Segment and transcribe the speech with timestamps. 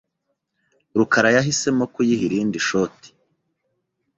[0.97, 3.09] rukarayahisemo kuyiha irindi shoti.